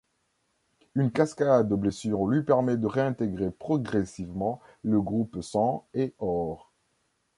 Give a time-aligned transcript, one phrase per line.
[0.95, 6.71] Une cascade de blessures lui permet de réintégrer progressivement le groupe Sang et Or.